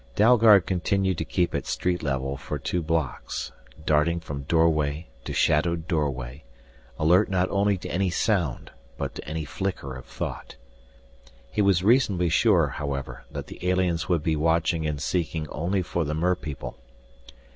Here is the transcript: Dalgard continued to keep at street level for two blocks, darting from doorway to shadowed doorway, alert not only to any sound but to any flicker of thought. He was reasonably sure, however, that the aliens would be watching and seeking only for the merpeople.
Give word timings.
Dalgard 0.15 0.65
continued 0.65 1.19
to 1.19 1.25
keep 1.25 1.53
at 1.53 1.67
street 1.67 2.01
level 2.01 2.35
for 2.35 2.57
two 2.57 2.81
blocks, 2.81 3.51
darting 3.85 4.19
from 4.19 4.41
doorway 4.45 5.07
to 5.25 5.31
shadowed 5.31 5.87
doorway, 5.87 6.43
alert 6.97 7.29
not 7.29 7.47
only 7.51 7.77
to 7.77 7.87
any 7.87 8.09
sound 8.09 8.71
but 8.97 9.13
to 9.13 9.27
any 9.27 9.45
flicker 9.45 9.95
of 9.95 10.05
thought. 10.05 10.55
He 11.51 11.61
was 11.61 11.83
reasonably 11.83 12.29
sure, 12.29 12.67
however, 12.67 13.25
that 13.29 13.45
the 13.45 13.63
aliens 13.69 14.09
would 14.09 14.23
be 14.23 14.35
watching 14.35 14.87
and 14.87 14.99
seeking 14.99 15.47
only 15.49 15.83
for 15.83 16.03
the 16.03 16.15
merpeople. 16.15 16.79